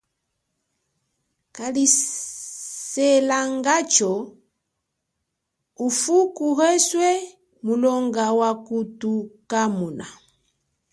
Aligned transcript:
Kaliselangacho 1.55 4.11
ufuku 5.85 6.45
weswe 6.59 7.09
mulonga 7.65 8.23
wakuthukamo. 8.39 9.87